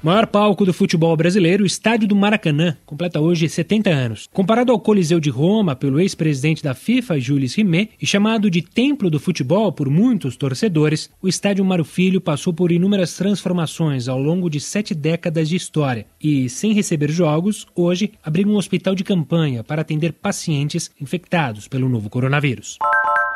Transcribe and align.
Maior 0.00 0.28
palco 0.28 0.64
do 0.64 0.72
futebol 0.72 1.16
brasileiro, 1.16 1.64
o 1.64 1.66
Estádio 1.66 2.06
do 2.06 2.14
Maracanã, 2.14 2.76
completa 2.86 3.20
hoje 3.20 3.48
70 3.48 3.90
anos. 3.90 4.28
Comparado 4.32 4.70
ao 4.70 4.78
Coliseu 4.78 5.18
de 5.18 5.28
Roma 5.28 5.74
pelo 5.74 5.98
ex-presidente 5.98 6.62
da 6.62 6.72
FIFA, 6.72 7.18
Jules 7.18 7.56
Rimet, 7.56 7.90
e 8.00 8.06
chamado 8.06 8.48
de 8.48 8.62
Templo 8.62 9.10
do 9.10 9.18
Futebol 9.18 9.72
por 9.72 9.90
muitos 9.90 10.36
torcedores, 10.36 11.10
o 11.20 11.26
Estádio 11.26 11.64
Mário 11.64 11.84
Filho 11.84 12.20
passou 12.20 12.52
por 12.52 12.70
inúmeras 12.70 13.16
transformações 13.16 14.06
ao 14.06 14.22
longo 14.22 14.48
de 14.48 14.60
sete 14.60 14.94
décadas 14.94 15.48
de 15.48 15.56
história 15.56 16.06
e, 16.22 16.48
sem 16.48 16.72
receber 16.72 17.10
jogos, 17.10 17.66
hoje 17.74 18.12
abriga 18.22 18.48
um 18.48 18.56
hospital 18.56 18.94
de 18.94 19.02
campanha 19.02 19.64
para 19.64 19.82
atender 19.82 20.12
pacientes 20.12 20.92
infectados 21.00 21.66
pelo 21.66 21.88
novo 21.88 22.08
coronavírus. 22.08 22.78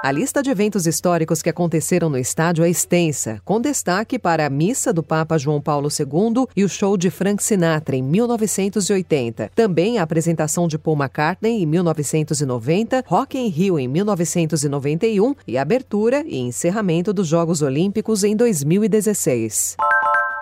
A 0.00 0.12
lista 0.12 0.40
de 0.40 0.48
eventos 0.48 0.86
históricos 0.86 1.42
que 1.42 1.50
aconteceram 1.50 2.08
no 2.08 2.16
estádio 2.16 2.64
é 2.64 2.70
extensa, 2.70 3.40
com 3.44 3.60
destaque 3.60 4.16
para 4.16 4.46
a 4.46 4.50
missa 4.50 4.92
do 4.92 5.02
Papa 5.02 5.36
João 5.36 5.60
Paulo 5.60 5.88
II 5.88 6.46
e 6.54 6.62
o 6.62 6.68
show 6.68 6.96
de 6.96 7.10
Frank 7.10 7.42
Sinatra 7.42 7.96
em 7.96 8.02
1980. 8.02 9.50
Também 9.56 9.98
a 9.98 10.04
apresentação 10.04 10.68
de 10.68 10.78
Paul 10.78 10.96
McCartney 10.96 11.64
em 11.64 11.66
1990, 11.66 13.02
Rock 13.08 13.36
in 13.36 13.48
Rio 13.48 13.76
em 13.76 13.88
1991 13.88 15.34
e 15.44 15.58
a 15.58 15.62
abertura 15.62 16.22
e 16.24 16.38
encerramento 16.38 17.12
dos 17.12 17.26
Jogos 17.26 17.60
Olímpicos 17.60 18.22
em 18.22 18.36
2016. 18.36 19.76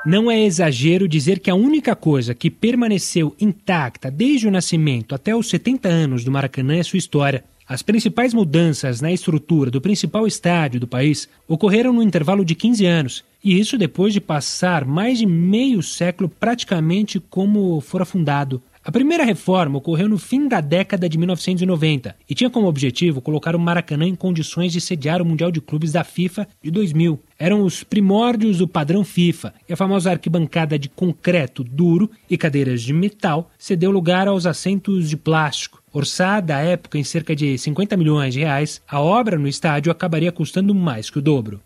Não 0.07 0.31
é 0.31 0.41
exagero 0.41 1.09
dizer 1.09 1.41
que 1.41 1.51
a 1.51 1.55
única 1.57 1.97
coisa 1.97 2.33
que 2.33 2.49
permaneceu 2.49 3.35
intacta 3.41 4.09
desde 4.09 4.47
o 4.47 4.53
nascimento 4.53 5.17
até 5.17 5.35
os 5.35 5.49
70 5.49 5.89
anos 5.89 6.23
do 6.23 6.31
Maracanã 6.31 6.77
é 6.77 6.83
sua 6.85 7.01
história. 7.01 7.43
As 7.69 7.83
principais 7.83 8.33
mudanças 8.33 9.01
na 9.01 9.11
estrutura 9.11 9.69
do 9.69 9.81
principal 9.81 10.25
estádio 10.25 10.79
do 10.79 10.87
país 10.87 11.29
ocorreram 11.49 11.93
no 11.93 12.05
intervalo 12.05 12.45
de 12.45 12.55
15 12.55 12.87
anos, 12.87 13.25
e 13.43 13.59
isso 13.59 13.77
depois 13.77 14.13
de 14.13 14.21
passar 14.21 14.85
mais 14.85 15.19
de 15.19 15.27
meio 15.27 15.83
século 15.83 16.29
praticamente 16.29 17.19
como 17.19 17.81
fora 17.81 18.05
fundado. 18.05 18.63
A 18.87 18.93
primeira 18.93 19.25
reforma 19.25 19.79
ocorreu 19.79 20.09
no 20.09 20.17
fim 20.17 20.47
da 20.47 20.61
década 20.61 21.09
de 21.09 21.19
1990 21.19 22.15
e 22.31 22.35
tinha 22.37 22.49
como 22.49 22.69
objetivo 22.69 23.21
colocar 23.21 23.57
o 23.57 23.59
Maracanã 23.59 24.07
em 24.07 24.15
condições 24.15 24.73
de 24.73 24.81
sediar 24.81 25.21
o 25.21 25.25
Mundial 25.25 25.51
de 25.51 25.61
Clubes 25.61 25.91
da 25.91 26.05
FIFA 26.05 26.47
de 26.63 26.71
2000. 26.71 27.21
Eram 27.37 27.65
os 27.65 27.83
primórdios 27.83 28.59
do 28.59 28.69
padrão 28.69 29.03
FIFA 29.03 29.55
e 29.69 29.73
a 29.73 29.77
famosa 29.77 30.13
arquibancada 30.13 30.79
de 30.79 30.89
concreto 30.89 31.65
duro 31.65 32.09
e 32.31 32.39
cadeiras 32.39 32.81
de 32.81 32.93
metal 32.93 33.51
cedeu 33.59 33.91
lugar 33.91 34.29
aos 34.29 34.47
assentos 34.47 35.11
de 35.11 35.17
plástico. 35.17 35.83
Orçada 35.93 36.55
à 36.55 36.61
época 36.61 36.97
em 36.97 37.03
cerca 37.03 37.35
de 37.35 37.59
50 37.59 37.97
milhões 37.97 38.35
de 38.35 38.41
reais, 38.41 38.81
a 38.87 39.01
obra 39.01 39.37
no 39.37 39.49
estádio 39.49 39.91
acabaria 39.91 40.31
custando 40.31 40.73
mais 40.73 41.11
que 41.11 41.19
o 41.19 41.23
dobro. 41.23 41.61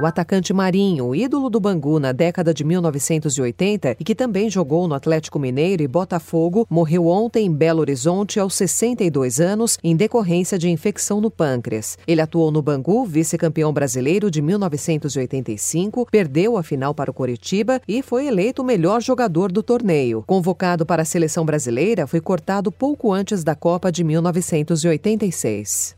O 0.00 0.06
atacante 0.06 0.52
Marinho, 0.52 1.12
ídolo 1.12 1.50
do 1.50 1.58
Bangu 1.58 1.98
na 1.98 2.12
década 2.12 2.54
de 2.54 2.62
1980 2.62 3.96
e 3.98 4.04
que 4.04 4.14
também 4.14 4.48
jogou 4.48 4.86
no 4.86 4.94
Atlético 4.94 5.40
Mineiro 5.40 5.82
e 5.82 5.88
Botafogo, 5.88 6.64
morreu 6.70 7.08
ontem 7.08 7.46
em 7.46 7.52
Belo 7.52 7.80
Horizonte 7.80 8.38
aos 8.38 8.54
62 8.54 9.40
anos 9.40 9.76
em 9.82 9.96
decorrência 9.96 10.56
de 10.56 10.70
infecção 10.70 11.20
no 11.20 11.32
pâncreas. 11.32 11.98
Ele 12.06 12.20
atuou 12.20 12.52
no 12.52 12.62
Bangu, 12.62 13.04
vice-campeão 13.04 13.72
brasileiro 13.72 14.30
de 14.30 14.40
1985, 14.40 16.06
perdeu 16.12 16.56
a 16.56 16.62
final 16.62 16.94
para 16.94 17.10
o 17.10 17.14
Coritiba 17.14 17.80
e 17.88 18.00
foi 18.00 18.28
eleito 18.28 18.62
o 18.62 18.64
melhor 18.64 19.02
jogador 19.02 19.50
do 19.50 19.64
torneio. 19.64 20.22
Convocado 20.28 20.86
para 20.86 21.02
a 21.02 21.04
seleção 21.04 21.44
brasileira, 21.44 22.06
foi 22.06 22.20
cortado 22.20 22.70
pouco 22.70 23.12
antes 23.12 23.42
da 23.42 23.56
Copa 23.56 23.90
de 23.90 24.04
1986. 24.04 25.97